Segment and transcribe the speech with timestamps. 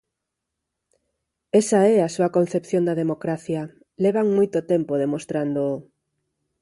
[1.61, 3.61] Esa é a súa concepción da democracia,
[4.03, 5.73] levan moito tempo demostrándoo.